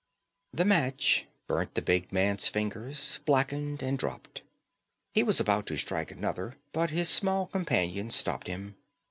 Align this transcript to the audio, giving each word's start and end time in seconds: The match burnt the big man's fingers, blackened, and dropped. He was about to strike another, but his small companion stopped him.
The 0.51 0.65
match 0.65 1.27
burnt 1.45 1.75
the 1.75 1.81
big 1.83 2.11
man's 2.11 2.47
fingers, 2.47 3.19
blackened, 3.27 3.83
and 3.83 3.99
dropped. 3.99 4.41
He 5.13 5.21
was 5.21 5.39
about 5.39 5.67
to 5.67 5.77
strike 5.77 6.09
another, 6.09 6.57
but 6.73 6.89
his 6.89 7.07
small 7.07 7.45
companion 7.45 8.09
stopped 8.09 8.47
him. 8.47 8.77